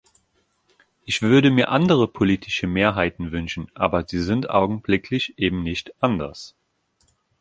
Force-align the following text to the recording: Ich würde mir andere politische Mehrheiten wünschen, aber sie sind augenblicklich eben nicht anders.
Ich 1.05 1.21
würde 1.21 1.51
mir 1.51 1.69
andere 1.69 2.07
politische 2.07 2.65
Mehrheiten 2.65 3.31
wünschen, 3.31 3.67
aber 3.75 4.03
sie 4.07 4.17
sind 4.23 4.49
augenblicklich 4.49 5.37
eben 5.37 5.61
nicht 5.61 5.93
anders. 6.01 6.55